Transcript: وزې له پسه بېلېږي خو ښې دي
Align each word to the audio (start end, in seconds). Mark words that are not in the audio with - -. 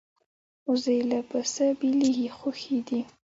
وزې 0.69 0.97
له 1.09 1.19
پسه 1.29 1.65
بېلېږي 1.79 2.27
خو 2.37 2.49
ښې 2.59 2.77
دي 2.87 3.01